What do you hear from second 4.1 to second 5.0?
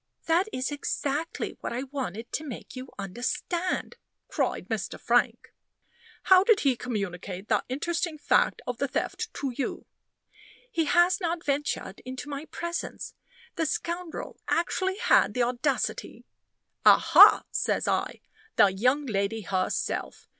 cried Mr.